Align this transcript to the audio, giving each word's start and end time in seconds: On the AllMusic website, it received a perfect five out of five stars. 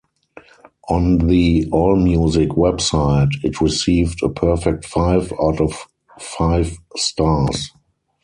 On 0.89 1.27
the 1.27 1.67
AllMusic 1.71 2.47
website, 2.57 3.29
it 3.43 3.61
received 3.61 4.23
a 4.23 4.29
perfect 4.29 4.83
five 4.83 5.31
out 5.33 5.61
of 5.61 5.85
five 6.19 6.75
stars. 6.95 7.69